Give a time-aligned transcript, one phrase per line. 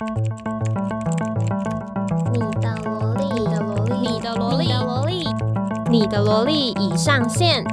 [0.00, 0.06] 你
[2.60, 5.24] 的萝莉，你的萝莉，你的萝莉，你的萝莉，
[5.90, 7.64] 你的萝莉已上线。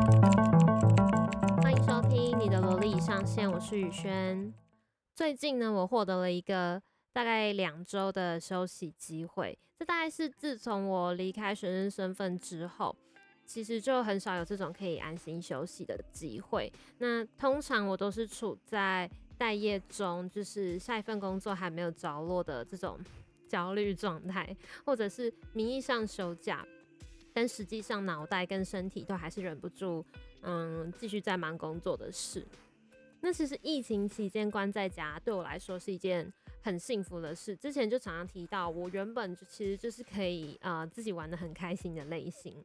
[1.62, 4.52] 欢迎收听你的萝莉已上线，我是宇轩。
[5.14, 6.82] 最近呢，我获得了一个
[7.14, 12.96] 大概两周的休息机会，这大概是自从我离开学生身份之后。
[13.46, 16.74] 其实就很少有这种可以安心休息的机会。
[16.98, 23.00] 那通常我都是处在待业中，就是下一份工作还没有着落的这种
[23.48, 26.66] 焦虑状态，或者是名义上休假，
[27.34, 30.04] 但实际上脑袋跟身体都还是忍不住，
[30.42, 32.46] 嗯，继续在忙工作的事。
[33.22, 36.32] 那其实疫情期间关在家，对我来说是一件。
[36.66, 42.56] 很幸福的事，之前就常常提到，我原本就其实就是可以啊、呃、自己玩得很开心的类型。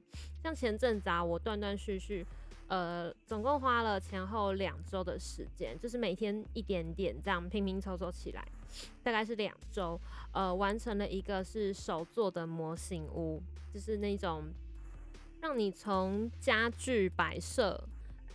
[0.42, 2.24] 像前阵子啊，我断断续续，
[2.70, 8.46] 呃，总共花了前后两周的时间，就是每天一点点这样拼拼凑凑起来，
[9.02, 10.00] 大概是两周，
[10.32, 13.42] 呃，完成了一个是手做的模型屋，
[13.74, 14.44] 就是那种
[15.40, 17.82] 让你从家具摆设。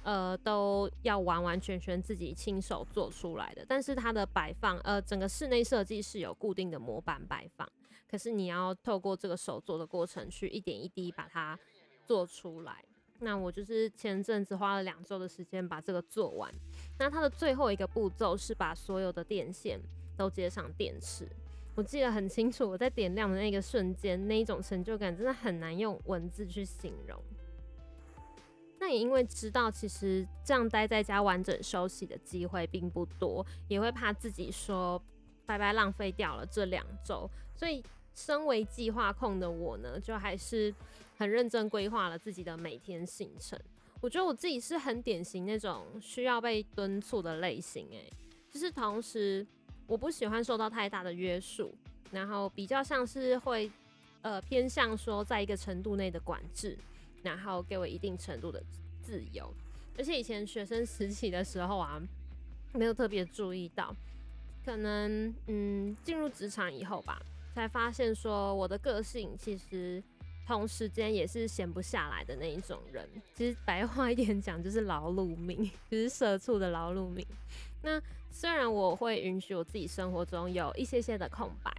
[0.03, 7.67] 呃，都要完完全全自己亲手做出来的，但是它的摆放，呃，整个室内设计是有固定的模板摆放，
[8.07, 11.57] 可是你要透过这个手做的过程去一点一滴把它
[12.05, 12.85] 做出来。
[13.19, 16.51] 那我就是前阵子花了两周的时间把这个做完。
[16.99, 19.79] 那它的最后一个步骤是把所有的电线
[20.17, 21.27] 都接上电池，
[21.75, 27.17] 我记得很清楚，我在点亮的那个瞬间，那一种成就感真的很难用文字去形容。
[28.77, 35.01] 那也因为知道，其实这样待在家完整休息的机会并不多，也会怕自己说
[35.45, 37.83] 白白浪费掉了这两周，所以
[38.15, 40.73] 身为计划控的我呢，就还是
[41.17, 43.59] 很认真规划了自己的每天行程。
[44.01, 48.11] 我觉得我自己是很典型那种需要被敦促的类型，诶，
[48.49, 49.45] 就是同时
[49.85, 51.73] 我不喜欢受到太大的约束，
[52.11, 53.71] 然后比较像是会
[54.21, 56.77] 呃偏向说在一个程度内的管制。
[57.23, 58.61] 然后给我一定程度的
[59.01, 59.51] 自由，
[59.97, 61.99] 而且以前学生时期的时候啊，
[62.71, 63.91] 没有特别注意到，
[64.63, 67.19] 可能嗯进入职场以后吧，
[67.55, 70.03] 才发现说我的个性其实
[70.45, 73.07] 同时间也是闲不下来的那一种人。
[73.33, 77.25] 其实白话一点讲，就是劳碌命， 就是社畜的劳碌命。
[77.81, 77.99] 那
[78.29, 81.71] 虽然我会允许我自己生活中有一些些的空白，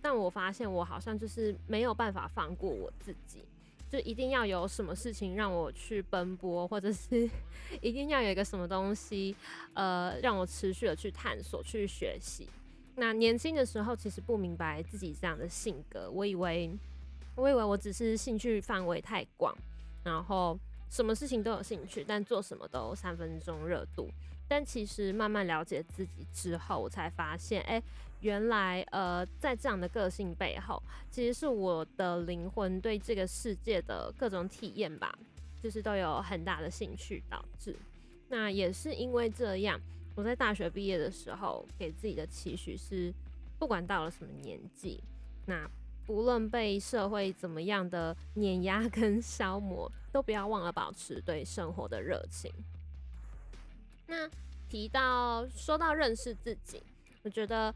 [0.00, 3.44] 但我发现我好像就是没有办法放过我自己。
[3.90, 7.28] 就一定要有什么事情让我去奔波，或者是
[7.82, 9.36] 一定要有一个什么东西，
[9.74, 12.48] 呃，让我持续的去探索、去学习。
[12.96, 16.70] 那年轻的时候其实不明白自己这样的性格，我以为，
[17.34, 19.56] 我以为我只是兴趣范围太广，
[20.04, 24.08] 然后什么事情都有兴趣，但做什么都三分钟热度。
[24.46, 27.82] 但其实慢慢了解自己之后，我才发现，哎、
[28.20, 30.80] 原来，呃，在这样的个性背后，
[31.10, 35.18] 其实是我的灵魂对这个世界的各种体验吧，
[35.62, 37.74] 就是都有很大的兴趣导致。
[38.28, 39.80] 那也是因为这样，
[40.14, 43.12] 我在大学毕业的时候，给自己的期许是，
[43.58, 45.02] 不管到了什么年纪，
[45.46, 45.68] 那
[46.06, 52.52] 不论被社会怎么样的碾压跟消磨，都不要忘了保持对生活的热情。
[54.06, 54.28] 那
[54.68, 56.82] 提到说到认识自己，
[57.22, 57.74] 我觉得。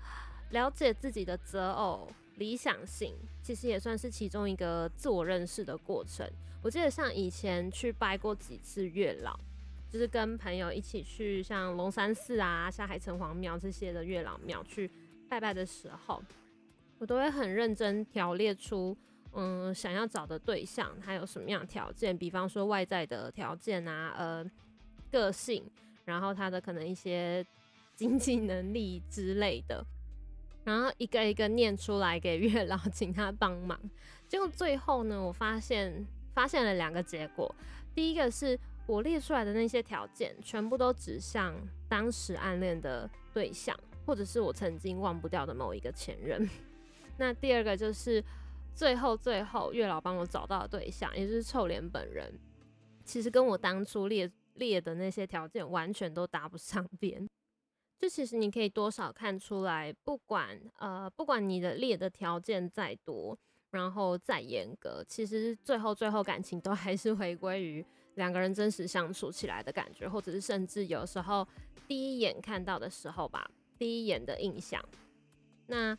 [0.52, 6.26] 了解自己的择偶理想性，其实也算是其中一个自我认识的过程。
[6.62, 9.38] 我记得像以前去拜过几次月老，
[9.90, 14.90] 就是跟朋友一起去像龙山寺啊、下海城隍庙这些的月老庙去
[15.28, 16.22] 拜拜的时候，
[16.98, 18.96] 我都会很认真条列出，
[19.32, 24.50] 嗯，想要找的对象他有什么样条件，比方说外在的条件啊，呃，
[25.10, 25.64] 个性，
[26.04, 27.44] 然后他的可能一些
[27.94, 29.84] 经济能力之类的。
[30.64, 33.80] 然后一个一个念出来给月老，请他帮忙。
[34.28, 37.54] 结果最后呢，我发现发现了两个结果。
[37.94, 41.54] 第一个是我列出来的那些条件，全部都指向
[41.90, 46.48] 当时暗恋的对象，或者是我曾经忘不掉的某一个前任。
[47.18, 48.24] 那第二个就是
[48.74, 52.32] 最后最后月老帮我找到的对象，也就是臭脸本人，
[53.04, 57.28] 其实跟我当初列列的那些条件完全都搭不上边。
[57.98, 63.36] 就其实你可以多少看出来，不管呃不管你的列的条件再多，
[63.72, 67.84] 然后再严格，其实最后最后感情都还是回归于
[68.18, 71.48] 两个人真实相处起来的感觉，或者是甚至有时候
[71.86, 74.78] 第一眼看到的时候吧，第一眼的印象。
[75.66, 75.96] 那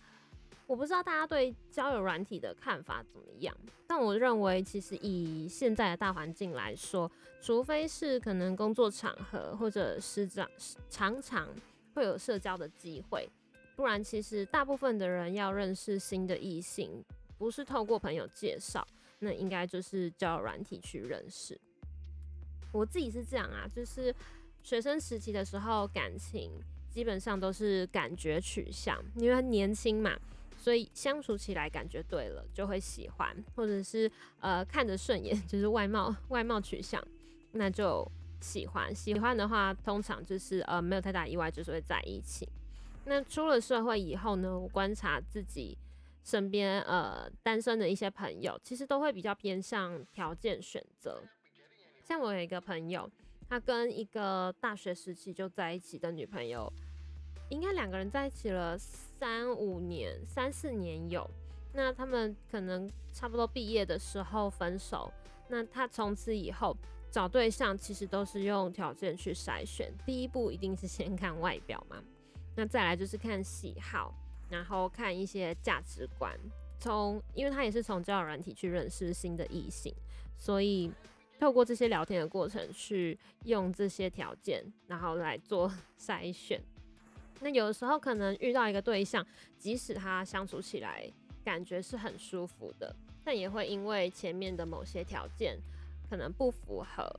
[0.68, 3.56] 我不知道大家对交友软体的看法怎么样，
[3.88, 7.12] 但我认为其实以现在的大环境来说，
[7.42, 10.52] 除非是可能工作场合或者是这样
[10.90, 11.48] 常常。
[11.96, 13.28] 会有社交的机会，
[13.76, 17.04] 不然其实大部分的人要认识新的异性，
[17.38, 18.88] 不是透过朋友介绍，
[19.18, 21.60] 那应该就是交友软体去认识。
[22.72, 24.14] 我自己是这样啊，就是
[24.64, 26.52] 学生时期的时候，感情
[26.90, 30.18] 基本上都是感觉取向，因为年轻嘛，
[30.58, 37.04] 所以相处起来感觉对了就会喜欢，或者是呃看着顺眼， 就是外貌外貌取向，
[37.54, 38.10] 那就
[38.42, 38.94] 喜欢。
[38.94, 42.48] 喜欢的话，通常就是呃没有太大意外，就是会在一起。
[43.06, 45.76] 那出了社会以后呢，我观察自己
[46.24, 51.24] 身边呃单身的一些朋友，其实都会比较偏向条件选择。
[52.10, 53.08] 像我有一个朋友，
[53.48, 56.68] 他跟一个大学时期就在一起的女朋友，
[57.50, 61.30] 应该两个人在一起了三五年、三四年有。
[61.72, 65.14] 那他们可能差不多毕业的时候分手。
[65.50, 66.76] 那他从此以后
[67.12, 69.94] 找对象，其实都是用条件去筛选。
[70.04, 72.04] 第一步一定是先看外表嘛。
[72.56, 74.12] 那再来就是看喜好，
[74.50, 76.36] 然后看一些价值观。
[76.80, 79.94] 从，因为他也是从交友软体去认识新的异性，
[80.36, 80.92] 所以
[81.40, 86.62] 透过这些聊天的过程，去用这些条件，然后来做 筛选。
[87.40, 89.26] 那有的时候可能遇到一个对象，
[89.58, 91.10] 即使他相处起来
[91.44, 92.94] 感觉是很舒服的，
[93.24, 95.58] 但也会因为前面的某些条件
[96.10, 97.10] 可能不符合。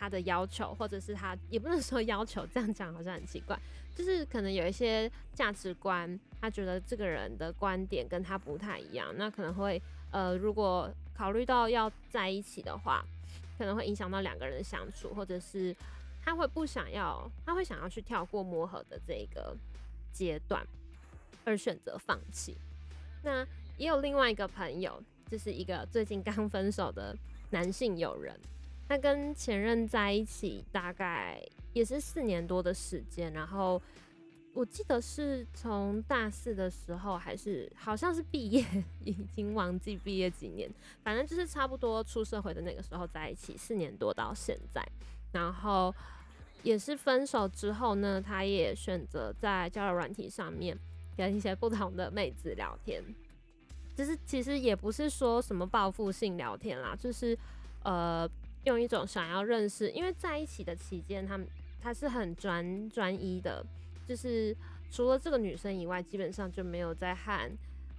[0.00, 3.58] 他的要求，或者是他也不能说要求，这样讲好像很奇怪，
[3.96, 9.82] 就是可能有一些价值观，他觉得这个人的观点跟他不太一样，那可能会
[10.12, 13.04] 呃，如果考虑到要在一起的话，
[13.58, 15.74] 可能会影响到两个人的相处，或者是
[16.24, 19.56] 他会不想要，他会想要去跳过磨合的这个
[20.12, 20.64] 阶段，
[21.44, 22.56] 而选择放弃。
[23.24, 23.44] 那
[23.76, 27.16] 也有另外一个朋友，就是一个最近刚分手的
[27.50, 28.38] 男性友人。
[28.88, 31.42] 他跟前任在一起大概
[31.74, 33.80] 也是四年多的时间，然后
[34.58, 38.66] 我记得是从大四的时候，还是好像是毕业，
[39.04, 40.68] 已经忘记毕业几年，
[41.04, 44.84] 反正就是差不多出社会的那个时候在一起，四年多到现在，
[45.30, 45.94] 然后
[46.64, 50.76] 也是分手之后呢，他也选择在交友软体上面
[51.16, 53.00] 跟一些不同的妹子聊天，
[53.94, 57.38] 就是其实也不是说什么报复性聊天啦，就是
[57.84, 58.28] 呃。
[58.64, 61.46] 用一种想要认识，因为在一起的期间，他们
[61.80, 63.64] 他是很专专一的，
[64.08, 64.56] 就是
[64.90, 67.50] 除了这个女生以外，基本上就没有再和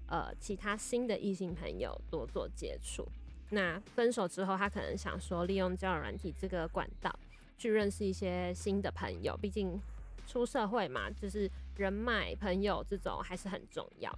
[0.07, 3.07] 呃其他新的异性朋友多做接触。
[3.51, 7.13] 那分手之后，他可能想说，利用交友软体这个管道
[7.59, 9.79] 去认识一些新的朋友，毕竟
[10.25, 11.47] 出社会嘛，就是
[11.77, 14.11] 人脉朋友这种还是很重要。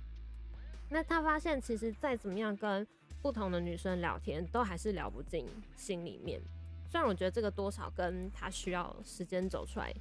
[0.89, 2.87] 那他发现，其实再怎么样跟
[3.21, 5.45] 不同的女生聊天都还是聊不进
[5.75, 6.41] 心里面，
[6.89, 9.93] 虽然我觉得这个多少跟他需要时间走出来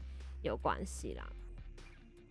[0.43, 1.29] 有关系啦。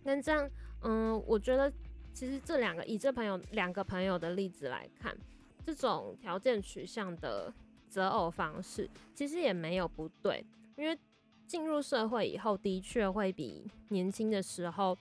[0.04, 0.50] 那这样，
[0.82, 1.72] 嗯，我觉得
[2.12, 5.16] 其实这两个以这朋友两个朋友的例子来看，
[5.64, 7.52] 这种条件取向的
[7.88, 10.44] 择偶方式其实也没有不对，
[10.76, 10.98] 因为
[11.46, 14.96] 进入社会以后的确会比年轻的时候。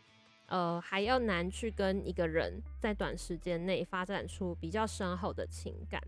[0.51, 6.01] 呃，还要难去跟一个人在短时间内发展出比较深厚的情感。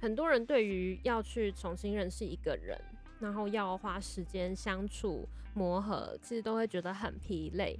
[0.00, 2.80] 很多人对于要去重新认识一个人，
[3.20, 7.78] 然后要花时间相处磨合，其实都会觉得很疲累。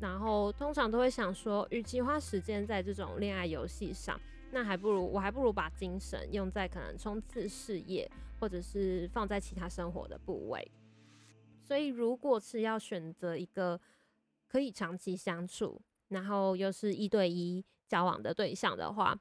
[0.00, 4.18] 然后通常都会想说，与其花时间在这种恋爱游戏上，
[4.50, 10.70] 那还不如我还不如把精神用在可能冲刺事业，或者是放在其他生活的部位。
[11.62, 13.80] 所以，如果是要选择一个。
[14.52, 19.16] 可以长期相处，然后又是一对一交往的对象的话，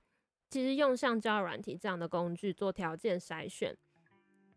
[0.49, 3.77] 其实用像交友软体这样的工具做条件筛选，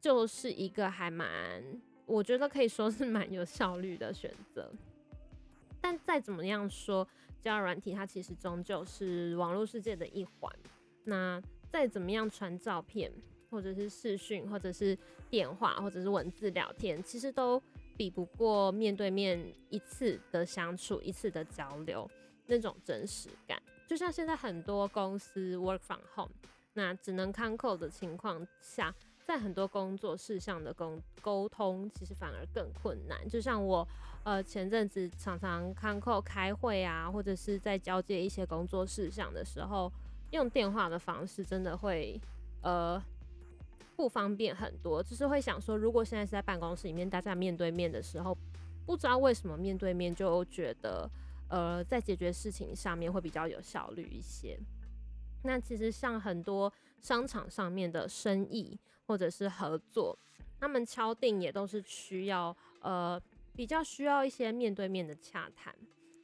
[0.00, 1.62] 就是一个还蛮，
[2.06, 4.72] 我觉得可以说是蛮有效率的选择。
[5.82, 7.06] 但再怎么样说，
[7.42, 10.50] 交友软体它其实终究是网络世界的一环。
[11.04, 13.12] 那再怎么样传照片，
[13.50, 14.96] 或者是视讯，或者是
[15.28, 17.62] 电话，或者是文字聊天，其实都。
[17.94, 22.10] 比不过面对面一次的相处，一次的交流
[22.46, 23.62] 那种真实感。
[23.86, 26.32] 就像现在很多公司 work from home，
[26.72, 28.92] 那只能看 call 的情况下，
[29.26, 33.28] 在很多工作事项的沟沟通，其实反而更困难。
[33.28, 33.86] 就像我
[34.24, 39.90] 呃前阵子常常看口开会啊，或者是在交接一些工作事项的时候，
[40.30, 42.20] 用电话的方式真的会
[42.62, 43.02] 呃。
[43.94, 48.36] 不方便很多，就是会想说，如果现在是在办公室里面，大家面对面的时候，
[48.86, 51.08] 不知道为什么面对面就觉得，
[51.48, 54.58] 呃，在解决事情上面会比较有效率一些。
[55.44, 58.76] 那其实像很多商场上面的生意
[59.12, 60.18] 或者是合作，
[60.58, 63.20] 他们敲定也都是需要，呃，
[63.54, 65.74] 比较需要一些面对面的洽谈。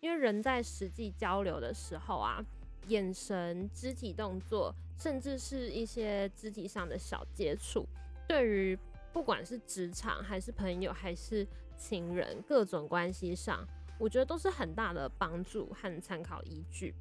[0.00, 2.42] 因为人在实际交流的时候啊，
[2.86, 7.86] 眼神、肢体动作，甚至是一些肢体上的小接触，
[8.26, 8.78] 对于
[9.12, 13.68] 不管是职场还是朋友还是情人，各种关系上，
[13.98, 16.94] 我觉得都是很大的帮助和参考依据。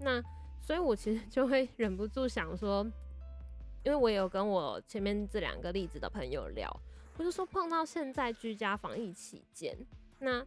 [0.00, 0.20] 那
[0.60, 2.84] 所以，我其实就会忍不住想说，
[3.82, 6.70] 因为我有跟我前面这两个例子的朋友聊，
[7.16, 9.76] 我就说碰到现在居家防疫期间，
[10.18, 10.44] 那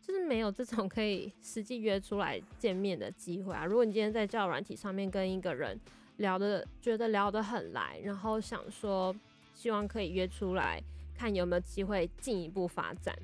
[0.00, 3.64] 就是没有这种可以 实际约出来见面的机会啊。
[3.64, 5.80] 如果你今天在交友软体上面跟一个人
[6.18, 9.14] 聊的，觉得聊得很来，然后想说
[9.54, 10.82] 希望可以约出来
[11.16, 13.16] 看有没有机会进一步发展，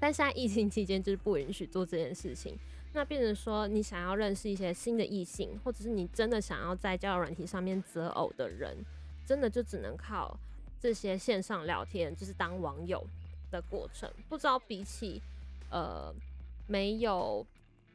[0.00, 2.58] 但现在疫情期间就是不允许做这件事情。
[2.92, 8.76] 那变成说，你想要认识一些新的异性，或者是你真的想要在交友软体上面择偶的人，
[9.24, 10.36] 真的就只能靠
[10.80, 13.06] 这些线上聊天，就是当网友
[13.52, 14.10] 的过程。
[14.28, 15.22] 不知道比起
[15.70, 16.12] 呃
[16.66, 17.46] 没有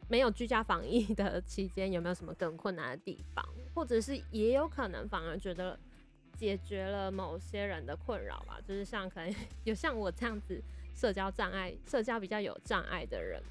[0.07, 3.43] 没有居家防疫的期间，有没有什么更困难的地方，
[3.73, 5.77] 或者是也有可能反而觉得
[6.37, 8.61] 解决了某些人的困扰吧？
[8.65, 9.35] 就是像可能
[9.65, 10.61] 有像我这样子
[10.95, 13.41] 社交障碍、社交比较有障碍的人。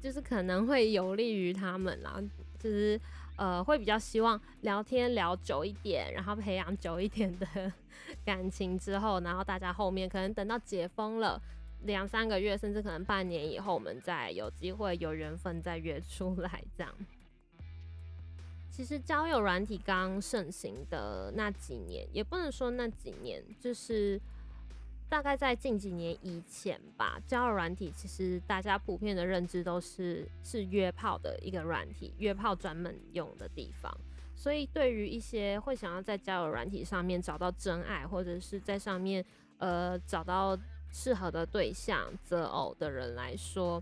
[0.00, 2.22] 就是可能会有利于他们啦，
[2.58, 3.00] 就是
[3.36, 7.72] 呃会比较希望聊天聊久一点，然后培养久一点的
[8.22, 11.40] 感情之后，然后大家后面可能等到解封了
[11.84, 16.94] 两三个月，甚至可能半年以后，我们再有机会有缘分再约出来这样。
[18.70, 24.20] 其实交友软体刚盛行的那几年，也不能说那几年，就是。
[25.08, 33.96] 大概在近几年以前吧，交友软体其实大家普遍的认知都是是约炮的一个软体，约炮专门用的地方。
[34.34, 39.24] 所以对于一些会想要在交友软体上面找到真爱，或者是在上面
[39.58, 40.58] 呃找到
[40.90, 43.80] 适合的对象择偶的人来说，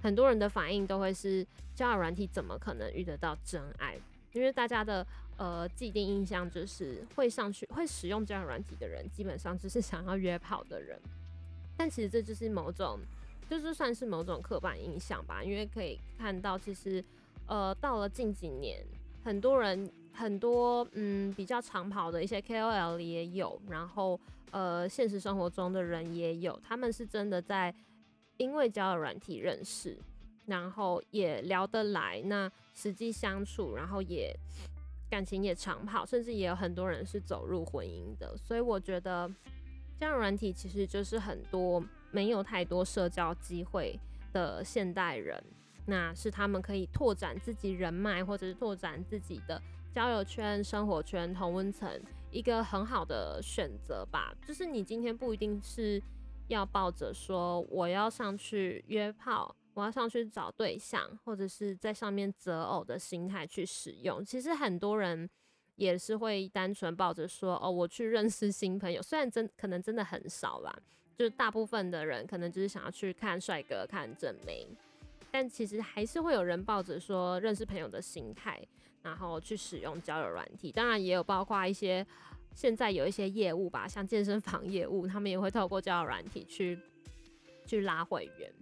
[0.00, 3.98] 很多人的反应都会是交友软体怎么可能遇得到真爱？
[4.32, 5.04] 因为大家的
[5.40, 11.00] 呃既定印象就是会上去会使用交友软体的人，基本上就是想要约炮的人。
[11.78, 12.98] 但其实这就是某种，
[13.48, 15.42] 就是算是某种刻板印象吧。
[15.42, 17.02] 因为可以看到，其实
[17.46, 18.84] 呃到了近几年，
[19.24, 24.20] 很多人很多嗯比较长跑的一些 KOL 也有，然后
[24.50, 27.74] 呃现实生活中的人也有，他们是真的在
[28.36, 29.96] 因为交友软体认识。
[30.46, 34.36] 然后也聊得来，那实际相处，然后也
[35.10, 38.36] 感情也长跑，甚至也有很多人是走入婚姻的。
[38.36, 39.28] 所以我觉得
[39.98, 43.98] 交友软体其实就是很多没有太多社交机会
[44.32, 45.42] 的现代人，
[45.86, 49.60] 那是他们可以拓展自己人脉，或者是拓展自己的
[49.92, 51.90] 交友圈、生活圈、同温层
[52.30, 54.32] 一个很好的选择吧。
[54.46, 56.00] 就是你今天不一定是
[56.46, 59.54] 要抱着说我要上去约炮。
[59.74, 64.24] 我要上去找对象，或者是在上面择偶的心态去使用。
[64.24, 65.28] 其实很多人
[65.76, 70.76] 也是会单纯抱着说：“哦，我去认识新朋友。”虽然真可能真的很少啦，
[71.16, 74.66] 就是大部分的人可能就是想要去看帅哥、看正妹，
[75.30, 78.60] 但其实还是会有人抱着说认识朋友的心态，
[79.02, 80.72] 然后去使用交友软体。
[80.72, 82.04] 当然，也有包括一些
[82.54, 86.78] 现在有一些业务吧，像健身房业务，他们也会透过交友软体去
[87.64, 88.52] 去拉会员。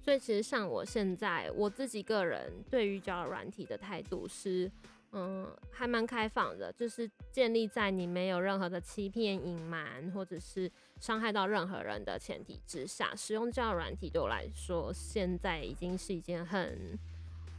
[0.00, 4.70] 所以其实像我现在我自己个人对于交友软体的态度是，
[5.12, 16.98] 嗯，还蛮开放的，就是建立在你没有任何的欺骗、隐瞒或者是伤害到任何人的前提之下，使用交友软体对我来说，现在已经是一件很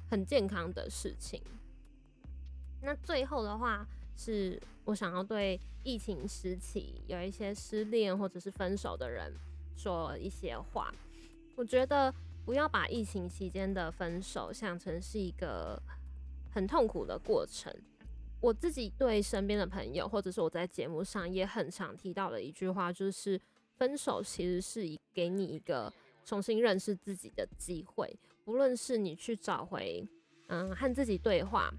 [0.09, 1.39] 很健康的事情。
[2.81, 3.85] 那最后的话，
[4.17, 9.31] 是我想要对疫情时期有一些失恋或者是分手的人
[9.77, 10.91] 说一些话，
[11.55, 12.11] 我觉得。
[12.49, 15.79] 不要把疫情期间的分手想成是一个
[16.51, 17.71] 很痛苦的过程。
[18.41, 23.39] 我自己对身边的朋友，或者是我在节目上也很常提到的一句话，就是
[23.77, 25.93] 分手其实是以给你一个
[26.25, 28.17] 重新认识自己的机会。
[28.43, 30.03] 不论是你去找回
[30.47, 31.71] 嗯和自己对话、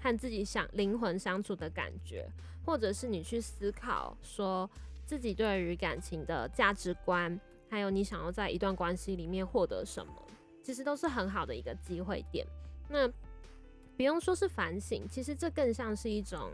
[0.00, 2.28] 和自己想灵魂相处的感觉，
[2.64, 4.68] 或者是你去思考说
[5.04, 7.40] 自己对于感情的价值观。
[7.76, 10.10] 还有你想要在一段关系里面获得什么，
[10.62, 12.46] 其实都是很好的一个机会点。
[12.88, 13.06] 那
[13.98, 16.50] 不用说是反省，其实这更像是一种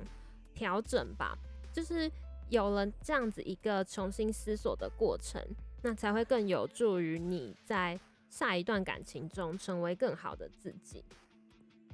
[0.52, 1.38] 调整吧。
[1.72, 2.10] 就是
[2.50, 5.40] 有了这样子一个重新思索的过程，
[5.80, 7.96] 那才会更有助于你在
[8.28, 11.04] 下一段感情中成为更好的自己。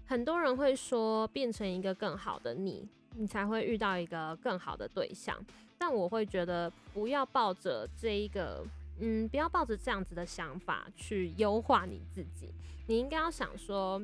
[0.06, 5.38] 很多人会说，变成一个更好的你，你才会遇到一个更好的对象。
[5.76, 8.64] 但我会觉得，不要抱着这一个。
[9.00, 12.52] 嗯，不要抱着这样子的想法去优化你自己。
[12.86, 14.02] 你应该要想说，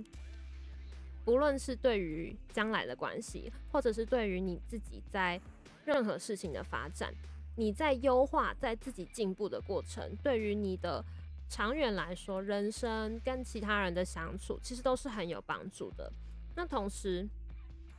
[1.25, 5.41] 不论是对于将来的关系，或者是对于你自己在
[5.85, 7.13] 任何事情的发展，
[7.57, 11.05] 你在优化，在自己进步的过程，对于你的
[11.49, 16.13] 长远来说，人生跟其他人的相处，其实都是很有帮助的。
[16.55, 17.27] 那同时，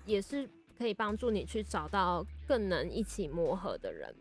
[0.06, 0.48] 也是
[0.78, 4.14] 可以帮助你去找到更能一起磨合的人。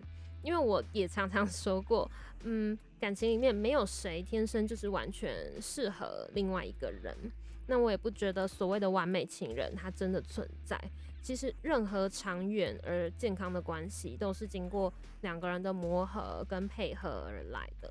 [0.45, 2.09] 因为我也常常 说过，
[2.45, 7.17] 嗯，感情里面没有谁天生就是完全适合另外一个人。
[7.67, 10.79] 那我也不觉得所谓的完美情人他真的存在。
[11.23, 17.91] 其实任何长远而健康的关系都是经过两个人的磨合跟配合而来的。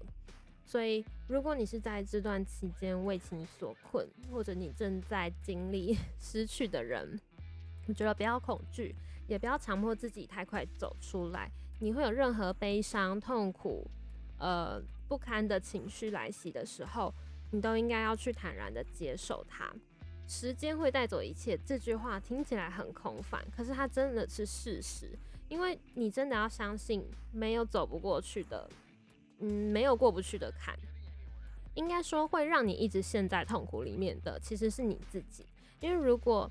[0.63, 7.19] 所以，如果你是在这段期间为情所困，或者你正在经历 失去的人，
[7.88, 8.95] 我觉得不要恐惧，
[9.27, 11.51] 也不要强迫自己太快走出来。
[11.84, 13.86] 你会有任何悲伤、痛苦、
[14.38, 17.13] 呃不堪的情绪来袭的时候，
[17.52, 19.70] 你都应该要去坦然的接受它。
[20.25, 25.12] 时间会带走一切，这句话听起来很空泛，可是它真的是事实。
[25.50, 28.70] 因为你真的要相信，没有走不过去的，
[29.40, 30.74] 嗯，没有过不去的坎。
[31.75, 35.46] 应该说，会让你一直陷在痛苦里面的，其实是你自己。
[35.82, 36.50] 因为如果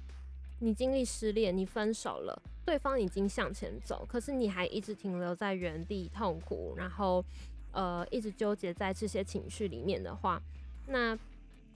[0.61, 7.25] 你经历失恋，你分手了，对方已经向前走，可是你还一直停留在原地痛苦，然后
[7.73, 10.41] 呃一直纠结在这些情绪里面的话，
[10.87, 11.19] 那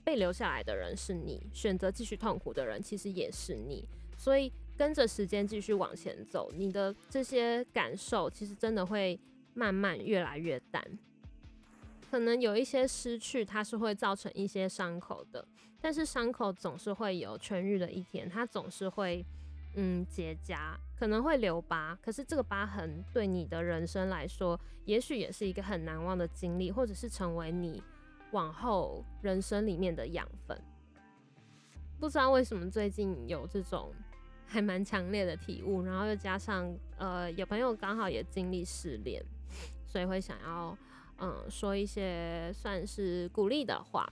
[0.03, 3.85] 被留下来的人是你，选择继续痛苦的人其实也是你，
[4.17, 9.19] 所以跟着时间继续往前走，你的这些感受其实真的会
[9.53, 10.81] 慢慢越来越淡。
[12.09, 15.45] 可能有一些失去，它是会造成一些伤口的，
[15.81, 19.25] 但是伤口总是会有痊愈的一天，它总是会
[19.77, 27.81] 嗯结痂，可能会留疤，可是这个疤痕对你的人生来说，也许也是一个很难忘的经历，或者是成为你
[28.31, 30.59] 往后人生里面的养分。
[31.99, 33.93] 不知道为什么最近有这种
[34.45, 39.23] 还蛮强烈的体悟，然后又加上呃有朋友刚好也经历失恋，
[39.85, 40.77] 所以会想要。
[41.19, 44.07] 嗯，说一些算是鼓励的话。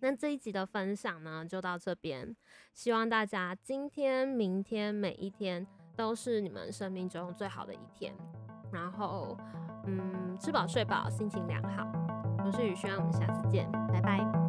[0.00, 2.34] 那这一集的分享呢，就到这边。
[2.74, 8.14] 希望大家今天、明天每一天都是你们生命中最好的一天。
[8.72, 9.36] 然后，
[9.86, 11.86] 嗯，吃饱睡饱，心情良好。
[12.44, 14.45] 我是雨轩，我们下次见，拜拜。